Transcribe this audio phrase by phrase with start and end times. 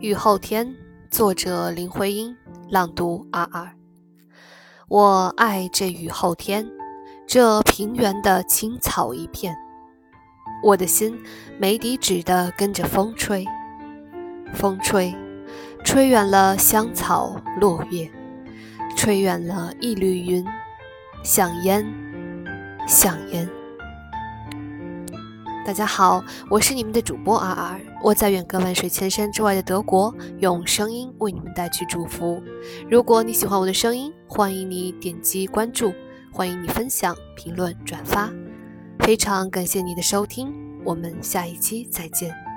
[0.00, 0.76] 雨后天，
[1.10, 2.36] 作者林徽因，
[2.70, 3.68] 朗读阿二。
[4.86, 6.64] 我爱这雨后天，
[7.26, 9.56] 这平原的青草一片。
[10.62, 11.20] 我的心
[11.58, 13.44] 没底止地跟着风吹，
[14.54, 15.12] 风吹，
[15.82, 18.08] 吹远了香草落叶，
[18.96, 20.46] 吹远了一缕云，
[21.24, 21.84] 像烟，
[22.86, 23.48] 像烟。
[25.68, 32.42] 大家好，我是你们的主播阿尔，我在远隔万水千山之外的德国，用声音为你们带去祝福。
[32.90, 35.92] 如果你喜欢我的声音，欢迎你点击关注，
[36.32, 38.30] 欢迎你分享、评论、转发，
[39.00, 40.54] 非常感谢你的收听，
[40.86, 42.47] 我们下一期再见。